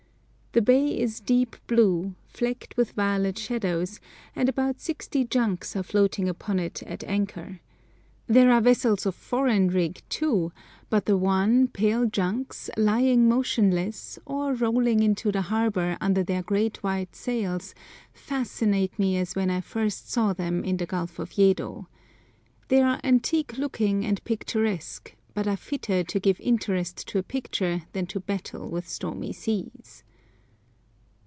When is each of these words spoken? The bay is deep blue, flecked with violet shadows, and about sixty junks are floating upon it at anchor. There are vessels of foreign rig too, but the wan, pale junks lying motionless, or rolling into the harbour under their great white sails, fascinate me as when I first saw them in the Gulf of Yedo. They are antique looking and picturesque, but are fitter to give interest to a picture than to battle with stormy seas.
The 0.53 0.61
bay 0.61 0.99
is 0.99 1.21
deep 1.21 1.55
blue, 1.65 2.13
flecked 2.27 2.75
with 2.75 2.91
violet 2.91 3.37
shadows, 3.39 4.01
and 4.35 4.49
about 4.49 4.81
sixty 4.81 5.23
junks 5.23 5.77
are 5.77 5.81
floating 5.83 6.27
upon 6.27 6.59
it 6.59 6.83
at 6.83 7.05
anchor. 7.05 7.61
There 8.27 8.51
are 8.51 8.59
vessels 8.59 9.05
of 9.05 9.15
foreign 9.15 9.69
rig 9.69 10.01
too, 10.09 10.51
but 10.89 11.05
the 11.05 11.15
wan, 11.15 11.69
pale 11.69 12.05
junks 12.05 12.69
lying 12.75 13.29
motionless, 13.29 14.19
or 14.25 14.53
rolling 14.53 15.01
into 15.01 15.31
the 15.31 15.43
harbour 15.43 15.95
under 16.01 16.21
their 16.21 16.43
great 16.43 16.83
white 16.83 17.15
sails, 17.15 17.73
fascinate 18.11 18.99
me 18.99 19.15
as 19.15 19.37
when 19.37 19.49
I 19.49 19.61
first 19.61 20.11
saw 20.11 20.33
them 20.33 20.65
in 20.65 20.75
the 20.75 20.85
Gulf 20.85 21.17
of 21.17 21.37
Yedo. 21.37 21.87
They 22.67 22.81
are 22.81 22.99
antique 23.05 23.57
looking 23.57 24.03
and 24.05 24.21
picturesque, 24.25 25.15
but 25.33 25.47
are 25.47 25.55
fitter 25.55 26.03
to 26.03 26.19
give 26.19 26.41
interest 26.41 27.07
to 27.07 27.19
a 27.19 27.23
picture 27.23 27.83
than 27.93 28.05
to 28.07 28.19
battle 28.19 28.69
with 28.69 28.85
stormy 28.85 29.31
seas. 29.31 30.03